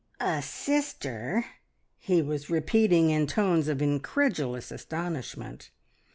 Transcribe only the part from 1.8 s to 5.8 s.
he was repeating in tones of incredulous astonishment.